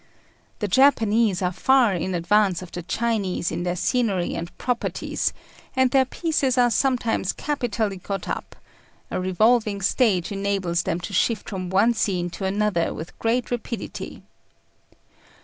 The 0.57 0.67
Japanese 0.67 1.43
are 1.43 1.51
far 1.51 1.93
in 1.93 2.15
advance 2.15 2.63
of 2.63 2.71
the 2.71 2.81
Chinese 2.81 3.51
in 3.51 3.61
their 3.61 3.75
scenery 3.75 4.33
and 4.33 4.57
properties, 4.57 5.31
and 5.75 5.91
their 5.91 6.05
pieces 6.05 6.57
are 6.57 6.71
sometimes 6.71 7.31
capitally 7.31 7.97
got 7.97 8.27
up: 8.27 8.55
a 9.11 9.21
revolving 9.21 9.79
stage 9.83 10.31
enables 10.31 10.81
them 10.81 10.99
to 11.01 11.13
shift 11.13 11.47
from 11.51 11.69
one 11.69 11.93
scene 11.93 12.31
to 12.31 12.45
another 12.45 12.95
with 12.95 13.19
great 13.19 13.51
rapidity. 13.51 14.23